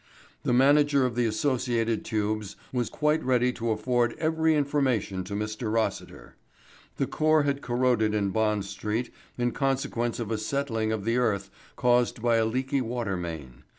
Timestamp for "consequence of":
9.51-10.31